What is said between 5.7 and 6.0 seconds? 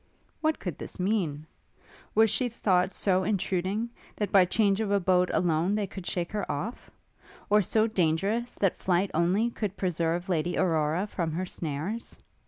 they